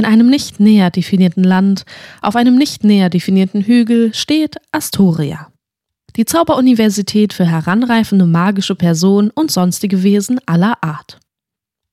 [0.00, 1.84] In einem nicht näher definierten Land,
[2.22, 5.48] auf einem nicht näher definierten Hügel steht Astoria.
[6.16, 11.20] Die Zauberuniversität für heranreifende magische Personen und sonstige Wesen aller Art.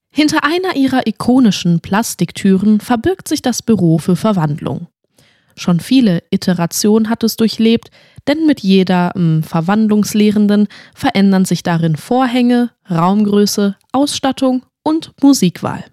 [0.10, 4.88] Hinter einer ihrer ikonischen Plastiktüren verbirgt sich das Büro für Verwandlung.
[5.58, 7.92] Schon viele Iterationen hat es durchlebt,
[8.26, 15.84] denn mit jeder ähm, Verwandlungslehrenden verändern sich darin Vorhänge, Raumgröße, Ausstattung und Musikwahl.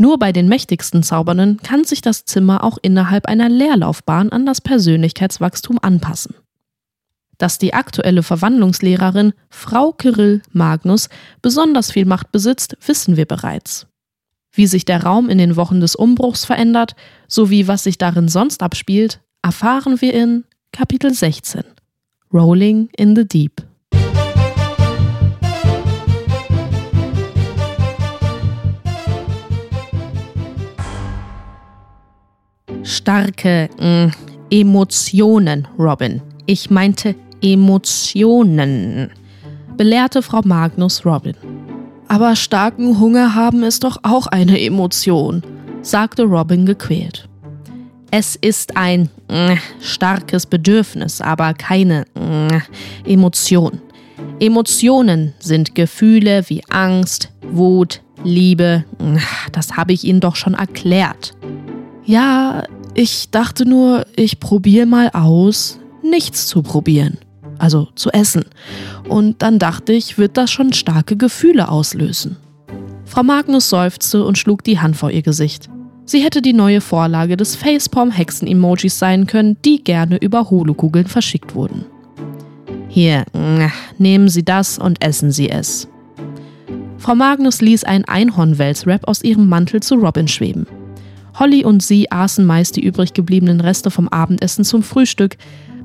[0.00, 4.60] Nur bei den mächtigsten Zaubernden kann sich das Zimmer auch innerhalb einer Lehrlaufbahn an das
[4.60, 6.36] Persönlichkeitswachstum anpassen.
[7.36, 11.08] Dass die aktuelle Verwandlungslehrerin Frau Kirill Magnus
[11.42, 13.88] besonders viel Macht besitzt, wissen wir bereits.
[14.52, 16.94] Wie sich der Raum in den Wochen des Umbruchs verändert,
[17.26, 21.62] sowie was sich darin sonst abspielt, erfahren wir in Kapitel 16
[22.32, 23.62] Rolling in the Deep.
[32.98, 34.12] Starke mh, mm,
[34.50, 36.20] Emotionen, Robin.
[36.46, 39.10] Ich meinte Emotionen,
[39.76, 41.34] belehrte Frau Magnus Robin.
[42.08, 45.42] Aber starken Hunger haben ist doch auch eine Emotion,
[45.82, 47.28] sagte Robin gequält.
[48.10, 52.60] Es ist ein äh, starkes Bedürfnis, aber keine äh,
[53.12, 53.80] Emotion.
[54.40, 58.84] Emotionen sind Gefühle wie Angst, Wut, Liebe.
[59.52, 61.34] Das habe ich Ihnen doch schon erklärt.
[62.04, 67.18] Ja, ich dachte nur, ich probiere mal aus, nichts zu probieren.
[67.58, 68.44] Also zu essen.
[69.08, 72.36] Und dann dachte ich, wird das schon starke Gefühle auslösen.
[73.04, 75.68] Frau Magnus seufzte und schlug die Hand vor ihr Gesicht.
[76.04, 81.84] Sie hätte die neue Vorlage des Facepalm-Hexen-Emojis sein können, die gerne über Holokugeln verschickt wurden.
[82.88, 83.24] Hier,
[83.98, 85.88] nehmen Sie das und essen Sie es.
[86.96, 90.66] Frau Magnus ließ ein Einhornwels-Rap aus ihrem Mantel zu Robin schweben.
[91.38, 95.36] Holly und sie aßen meist die übrig gebliebenen Reste vom Abendessen zum Frühstück.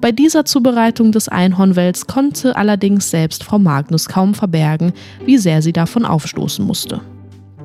[0.01, 4.93] Bei dieser Zubereitung des Einhornwels konnte allerdings selbst Frau Magnus kaum verbergen,
[5.25, 7.01] wie sehr sie davon aufstoßen musste.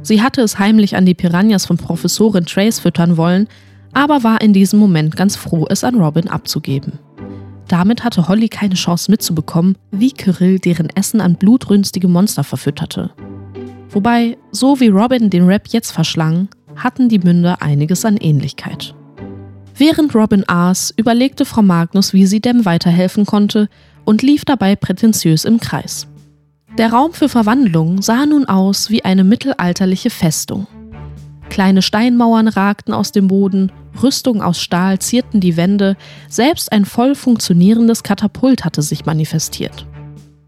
[0.03, 3.49] Sie hatte es heimlich an die Piranhas von Professorin Trace füttern wollen,
[3.93, 6.99] aber war in diesem Moment ganz froh, es an Robin abzugeben.
[7.67, 13.11] Damit hatte Holly keine Chance mitzubekommen, wie Kirill deren Essen an blutrünstige Monster verfütterte.
[13.91, 18.95] Wobei, so wie Robin den Rap jetzt verschlang, hatten die Münder einiges an Ähnlichkeit.
[19.77, 23.69] Während Robin aß, überlegte Frau Magnus, wie sie Dem weiterhelfen konnte
[24.05, 26.09] und lief dabei prätentiös im Kreis.
[26.77, 30.67] Der Raum für Verwandlung sah nun aus wie eine mittelalterliche Festung.
[31.49, 33.73] Kleine Steinmauern ragten aus dem Boden,
[34.03, 35.97] Rüstungen aus Stahl zierten die Wände,
[36.29, 39.87] selbst ein voll funktionierendes Katapult hatte sich manifestiert.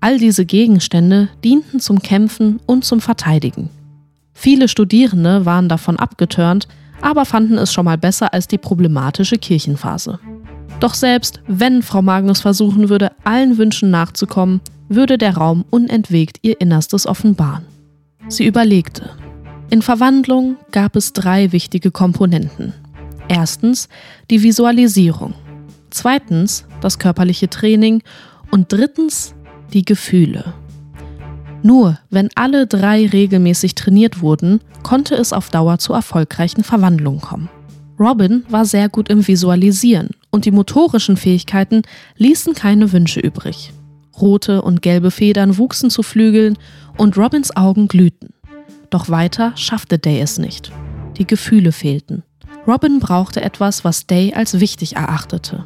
[0.00, 3.70] All diese Gegenstände dienten zum Kämpfen und zum Verteidigen.
[4.42, 6.66] Viele Studierende waren davon abgetörnt,
[7.02, 10.18] aber fanden es schon mal besser als die problematische Kirchenphase.
[10.80, 16.58] Doch selbst wenn Frau Magnus versuchen würde, allen Wünschen nachzukommen, würde der Raum unentwegt ihr
[16.58, 17.66] Innerstes offenbaren.
[18.28, 19.10] Sie überlegte.
[19.68, 22.72] In Verwandlung gab es drei wichtige Komponenten.
[23.28, 23.90] Erstens
[24.30, 25.34] die Visualisierung,
[25.90, 28.02] zweitens das körperliche Training
[28.50, 29.34] und drittens
[29.74, 30.54] die Gefühle.
[31.62, 37.48] Nur wenn alle drei regelmäßig trainiert wurden, konnte es auf Dauer zu erfolgreichen Verwandlungen kommen.
[37.98, 41.82] Robin war sehr gut im Visualisieren und die motorischen Fähigkeiten
[42.16, 43.72] ließen keine Wünsche übrig.
[44.18, 46.56] Rote und gelbe Federn wuchsen zu Flügeln
[46.96, 48.32] und Robins Augen glühten.
[48.88, 50.72] Doch weiter schaffte Day es nicht.
[51.18, 52.22] Die Gefühle fehlten.
[52.66, 55.64] Robin brauchte etwas, was Day als wichtig erachtete.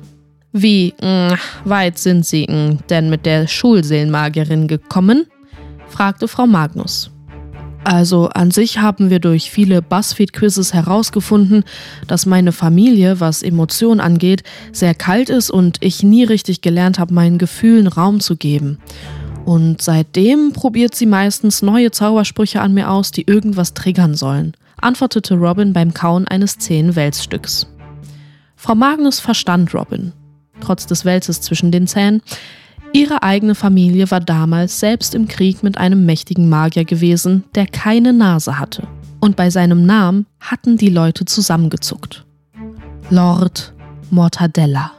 [0.53, 5.27] Wie mh, mm, weit sind Sie mh, mm, denn mit der Schulseelenmagierin gekommen?
[5.94, 7.12] Fragte Frau Magnus.
[7.84, 11.62] Also an sich haben wir durch viele BuzzFeed-Quizzes herausgefunden,
[12.09, 17.15] dass meine Familie, was Emotionen angeht, sehr kalt ist und ich nie richtig gelernt habe,
[17.15, 18.78] meinen Gefühlen Raum zu geben.
[19.44, 25.34] Und seitdem probiert sie meistens neue Zaubersprüche an mir aus, die irgendwas triggern sollen, antwortete
[25.34, 27.68] Robin beim Kauen eines zähen Wälzstücks.
[28.57, 30.13] Frau Magnus verstand Robin,
[30.60, 32.21] trotz des Wälzes zwischen den Zähnen.
[32.94, 38.12] Ihre eigene Familie war damals selbst im Krieg mit einem mächtigen Magier gewesen, der keine
[38.12, 38.86] Nase hatte.
[39.18, 42.24] Und bei seinem Namen hatten die Leute zusammengezuckt.
[43.10, 43.74] Lord
[44.10, 44.92] Mortadella.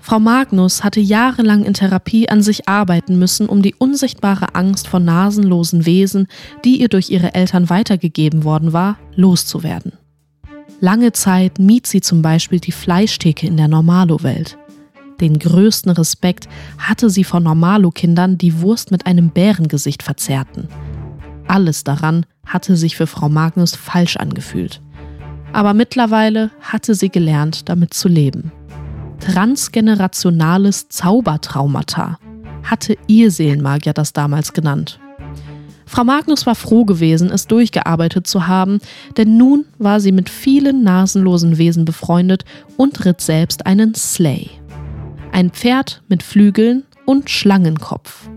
[0.00, 5.00] Frau Magnus hatte jahrelang in Therapie an sich arbeiten müssen, um die unsichtbare Angst vor
[5.00, 6.26] nasenlosen Wesen,
[6.66, 9.92] die ihr durch ihre Eltern weitergegeben worden war, loszuwerden.
[10.82, 14.58] Lange Zeit mied sie zum Beispiel die Fleischtheke in der Normalo-Welt.
[15.20, 20.68] Den größten Respekt hatte sie vor Normalo-Kindern, die Wurst mit einem Bärengesicht verzerrten.
[21.46, 24.80] Alles daran hatte sich für Frau Magnus falsch angefühlt.
[25.52, 28.52] Aber mittlerweile hatte sie gelernt, damit zu leben.
[29.20, 32.18] Transgenerationales Zaubertraumata
[32.62, 35.00] hatte ihr Seelenmagier das damals genannt.
[35.86, 38.78] Frau Magnus war froh gewesen, es durchgearbeitet zu haben,
[39.16, 42.44] denn nun war sie mit vielen nasenlosen Wesen befreundet
[42.76, 44.50] und ritt selbst einen Sleigh.
[45.32, 48.28] Ein Pferd mit Flügeln und Schlangenkopf.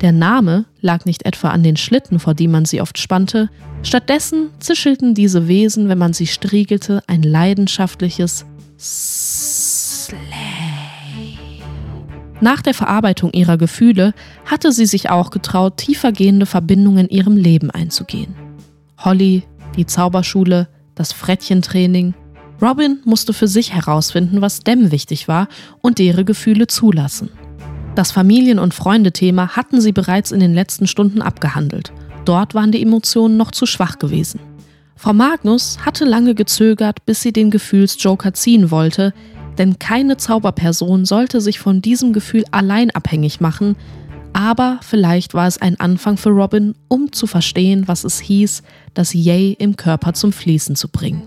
[0.00, 3.50] Der Name lag nicht etwa an den Schlitten, vor die man sie oft spannte,
[3.82, 8.46] stattdessen zischelten diese Wesen, wenn man sie striegelte, ein leidenschaftliches
[8.78, 10.20] Sleigh.
[12.40, 14.14] Nach der Verarbeitung ihrer Gefühle
[14.46, 18.34] hatte sie sich auch getraut, tiefergehende Verbindungen in ihrem Leben einzugehen.
[18.98, 19.42] Holly,
[19.76, 22.14] die Zauberschule, das Frettchentraining.
[22.62, 25.48] Robin musste für sich herausfinden, was Dem wichtig war
[25.80, 27.30] und ihre Gefühle zulassen.
[27.94, 31.92] Das Familien- und Freundethema hatten sie bereits in den letzten Stunden abgehandelt.
[32.24, 34.40] Dort waren die Emotionen noch zu schwach gewesen.
[34.94, 39.14] Frau Magnus hatte lange gezögert, bis sie den Gefühlsjoker ziehen wollte,
[39.56, 43.76] denn keine Zauberperson sollte sich von diesem Gefühl allein abhängig machen,
[44.32, 48.62] aber vielleicht war es ein Anfang für Robin, um zu verstehen, was es hieß,
[48.94, 51.22] das Yay im Körper zum Fließen zu bringen.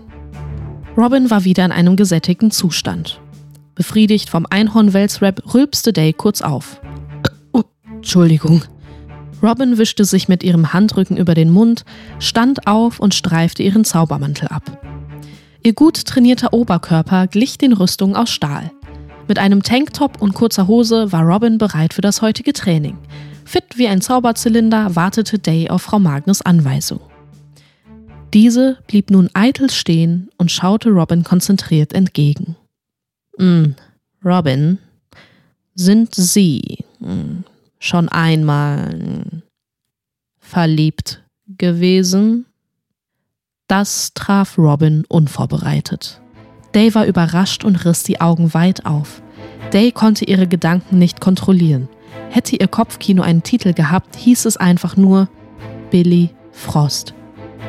[0.96, 3.20] Robin war wieder in einem gesättigten Zustand.
[3.74, 6.80] Befriedigt vom Einhornwelsrap rülpste Day kurz auf.
[7.52, 7.62] Oh,
[7.96, 8.62] Entschuldigung.
[9.42, 11.84] Robin wischte sich mit ihrem Handrücken über den Mund,
[12.20, 14.62] stand auf und streifte ihren Zaubermantel ab.
[15.64, 18.70] Ihr gut trainierter Oberkörper glich den Rüstungen aus Stahl.
[19.26, 22.98] Mit einem Tanktop und kurzer Hose war Robin bereit für das heutige Training.
[23.44, 27.00] Fit wie ein Zauberzylinder wartete Day auf Frau Magnus Anweisung.
[28.34, 32.56] Diese blieb nun eitel stehen und schaute Robin konzentriert entgegen.
[33.38, 33.74] Mm,
[34.24, 34.78] Robin,
[35.76, 37.44] sind Sie mm,
[37.78, 39.42] schon einmal mm,
[40.40, 42.46] verliebt gewesen?
[43.68, 46.20] Das traf Robin unvorbereitet.
[46.74, 49.22] Day war überrascht und riss die Augen weit auf.
[49.72, 51.88] Day konnte ihre Gedanken nicht kontrollieren.
[52.30, 55.28] Hätte ihr Kopfkino einen Titel gehabt, hieß es einfach nur
[55.92, 57.14] Billy Frost.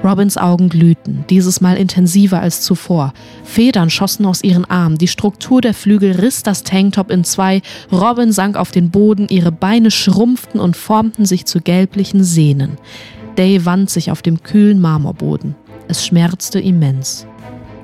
[0.04, 3.14] Robins Augen glühten, dieses Mal intensiver als zuvor.
[3.44, 7.62] Federn schossen aus ihren Armen, die Struktur der Flügel riss das Tanktop in zwei,
[7.92, 12.78] Robin sank auf den Boden, ihre Beine schrumpften und formten sich zu gelblichen Sehnen.
[13.38, 15.56] Day wand sich auf dem kühlen Marmorboden.
[15.88, 17.28] Es schmerzte immens.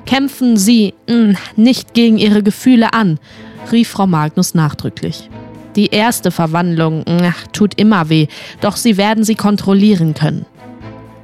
[0.06, 3.20] Kämpfen Sie mh, mm, nicht gegen Ihre Gefühle an,
[3.72, 5.30] rief Frau Magnus nachdrücklich.
[5.76, 8.28] Die erste Verwandlung mh, mm, tut immer weh,
[8.62, 10.46] doch Sie werden sie kontrollieren können.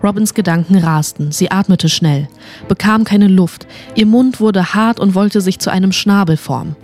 [0.03, 2.27] Robins Gedanken rasten, sie atmete schnell,
[2.67, 6.75] bekam keine Luft, ihr Mund wurde hart und wollte sich zu einem Schnabel formen.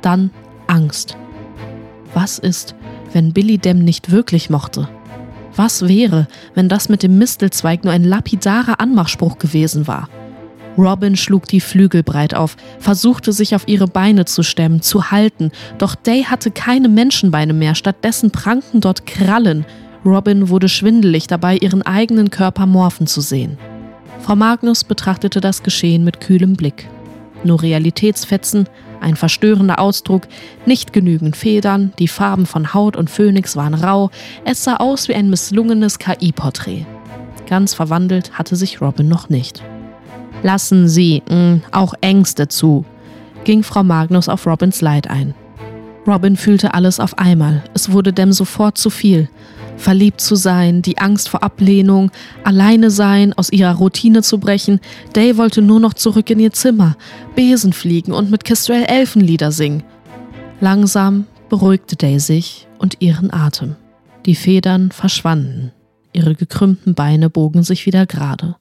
[0.00, 0.30] Dann
[0.66, 1.16] Angst.
[2.14, 2.74] Was ist,
[3.12, 4.88] wenn Billy Dem nicht wirklich mochte?
[5.54, 10.08] Was wäre, wenn das mit dem Mistelzweig nur ein lapidarer Anmachspruch gewesen war?
[10.78, 15.50] Robin schlug die Flügel breit auf, versuchte sich auf ihre Beine zu stemmen, zu halten,
[15.76, 19.66] doch Day hatte keine Menschenbeine mehr, stattdessen prangten dort Krallen.
[20.04, 23.56] Robin wurde schwindelig dabei, ihren eigenen Körper morphen zu sehen.
[24.20, 26.88] Frau Magnus betrachtete das Geschehen mit kühlem Blick.
[27.44, 28.68] Nur Realitätsfetzen,
[29.00, 30.22] ein verstörender Ausdruck,
[30.66, 34.10] nicht genügend Federn, die Farben von Haut und Phönix waren rau,
[34.44, 36.86] es sah aus wie ein misslungenes KI-Porträt.
[37.48, 39.62] Ganz verwandelt hatte sich Robin noch nicht.
[40.42, 42.84] Lassen Sie mh, hm, auch Ängste zu,
[43.44, 45.34] ging Frau Magnus auf Robins Leid ein.
[46.06, 47.62] Robin fühlte alles auf einmal.
[47.74, 49.28] Es wurde dem sofort zu viel
[49.76, 52.10] verliebt zu sein, die Angst vor Ablehnung,
[52.44, 54.80] alleine sein, aus ihrer Routine zu brechen.
[55.14, 56.96] Day wollte nur noch zurück in ihr Zimmer,
[57.34, 59.82] Besen fliegen und mit Kestrel Elfenlieder singen.
[60.60, 63.76] Langsam beruhigte Day sich und ihren Atem.
[64.24, 65.72] Die Federn verschwanden,
[66.12, 68.56] ihre gekrümmten Beine bogen sich wieder gerade.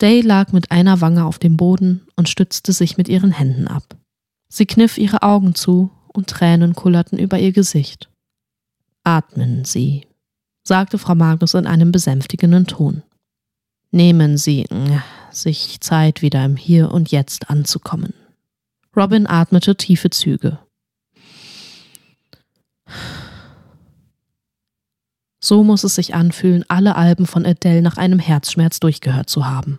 [0.00, 3.96] Day lag mit einer Wange auf dem Boden und stützte sich mit ihren Händen ab.
[4.48, 8.08] Sie kniff ihre Augen zu und Tränen kullerten über ihr Gesicht.
[9.04, 10.07] Atmen Sie
[10.68, 13.02] sagte Frau Magnus in einem besänftigenden Ton.
[13.90, 14.98] Nehmen Sie äh,
[15.32, 18.12] sich Zeit, wieder im Hier und Jetzt anzukommen.
[18.94, 20.58] Robin atmete tiefe Züge.
[25.40, 29.78] So muss es sich anfühlen, alle Alben von Adele nach einem Herzschmerz durchgehört zu haben.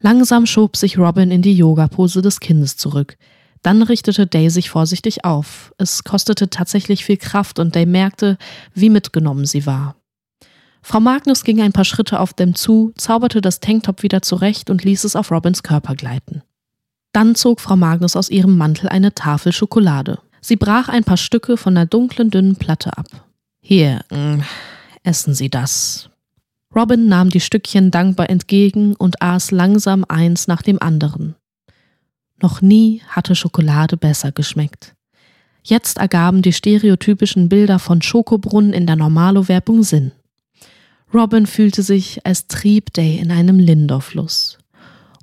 [0.00, 3.16] Langsam schob sich Robin in die Yoga-Pose des Kindes zurück,
[3.64, 5.74] dann richtete Day sich vorsichtig auf.
[5.78, 8.36] Es kostete tatsächlich viel Kraft und Day merkte,
[8.74, 9.96] wie mitgenommen sie war.
[10.82, 14.84] Frau Magnus ging ein paar Schritte auf dem zu, zauberte das Tanktop wieder zurecht und
[14.84, 16.42] ließ es auf Robins Körper gleiten.
[17.12, 20.18] Dann zog Frau Magnus aus ihrem Mantel eine Tafel Schokolade.
[20.42, 23.06] Sie brach ein paar Stücke von der dunklen, dünnen Platte ab.
[23.62, 24.40] Hier, mm,
[25.04, 26.10] essen Sie das.
[26.76, 31.34] Robin nahm die Stückchen dankbar entgegen und aß langsam eins nach dem anderen.
[32.42, 34.94] Noch nie hatte Schokolade besser geschmeckt.
[35.62, 40.12] Jetzt ergaben die stereotypischen Bilder von Schokobrunnen in der Normalo-Werbung Sinn.
[41.12, 44.58] Robin fühlte sich, als trieb Day in einem Lindorfluss.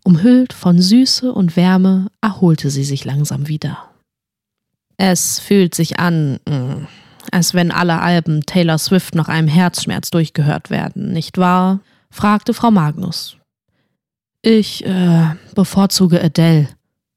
[0.03, 3.77] Umhüllt von Süße und Wärme erholte sie sich langsam wieder.
[4.97, 6.87] Es fühlt sich an, mm,
[7.31, 11.81] als wenn alle Alben Taylor Swift noch einem Herzschmerz durchgehört werden, nicht wahr?
[12.09, 13.37] fragte Frau Magnus.
[14.41, 16.67] Ich äh, bevorzuge Adele,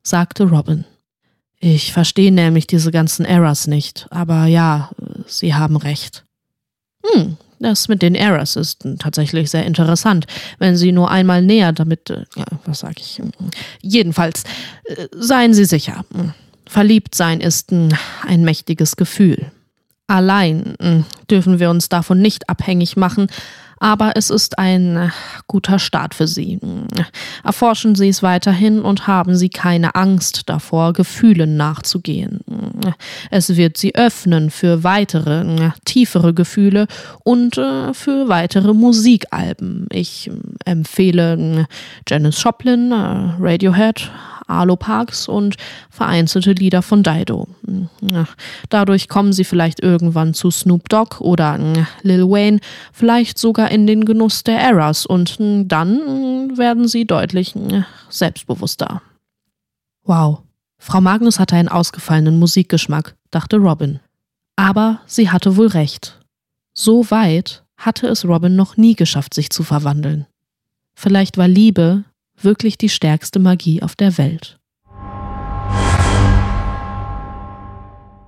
[0.04, 0.84] sagte Robin.
[1.58, 4.90] Ich verstehe nämlich diese ganzen Errors nicht, aber ja,
[5.26, 6.24] Sie haben recht.
[7.02, 10.26] Hm, das mit den Errors ist tatsächlich sehr interessant,
[10.58, 12.24] wenn Sie nur einmal näher damit, äh,
[12.66, 13.22] was sag ich,
[13.80, 14.44] jedenfalls,
[14.84, 16.04] äh, seien Sie sicher,
[16.66, 19.50] verliebt sein ist ein mächtiges Gefühl.
[20.06, 23.28] Allein dürfen wir uns davon nicht abhängig machen,
[23.78, 25.08] aber es ist ein äh,
[25.46, 26.58] guter Start für Sie.
[27.42, 32.40] Erforschen Sie es weiterhin und haben Sie keine Angst davor, Gefühlen nachzugehen.
[33.30, 36.86] Es wird Sie öffnen für weitere, äh, tiefere Gefühle
[37.22, 39.86] und äh, für weitere Musikalben.
[39.90, 40.30] Ich
[40.64, 41.66] empfehle
[42.08, 44.10] Janis Joplin, Radiohead,
[44.46, 45.56] Aloparks und
[45.90, 47.48] vereinzelte Lieder von Dido.
[48.68, 51.58] Dadurch kommen sie vielleicht irgendwann zu Snoop Dogg oder
[52.02, 52.60] Lil Wayne,
[52.92, 57.54] vielleicht sogar in den Genuss der Eras und dann werden sie deutlich
[58.08, 59.02] selbstbewusster.
[60.04, 60.42] Wow,
[60.78, 64.00] Frau Magnus hatte einen ausgefallenen Musikgeschmack, dachte Robin.
[64.56, 66.20] Aber sie hatte wohl recht.
[66.74, 70.26] So weit hatte es Robin noch nie geschafft, sich zu verwandeln.
[70.94, 72.04] Vielleicht war Liebe
[72.40, 74.58] wirklich die stärkste Magie auf der Welt.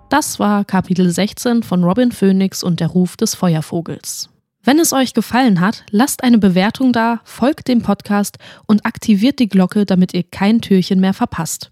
[0.09, 4.31] Das war Kapitel 16 von Robin Phoenix und der Ruf des Feuervogels.
[4.63, 9.49] Wenn es euch gefallen hat, lasst eine Bewertung da, folgt dem Podcast und aktiviert die
[9.49, 11.71] Glocke, damit ihr kein Türchen mehr verpasst.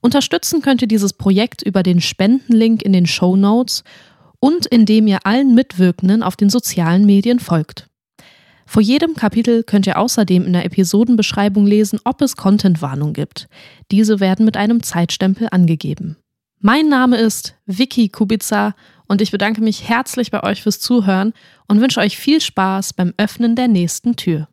[0.00, 3.84] Unterstützen könnt ihr dieses Projekt über den Spendenlink in den Show Notes
[4.40, 7.88] und indem ihr allen Mitwirkenden auf den sozialen Medien folgt.
[8.74, 13.46] Vor jedem Kapitel könnt ihr außerdem in der Episodenbeschreibung lesen, ob es Contentwarnung gibt.
[13.92, 16.16] Diese werden mit einem Zeitstempel angegeben.
[16.58, 18.74] Mein Name ist Vicky Kubica
[19.06, 21.34] und ich bedanke mich herzlich bei euch fürs Zuhören
[21.68, 24.48] und wünsche euch viel Spaß beim Öffnen der nächsten Tür.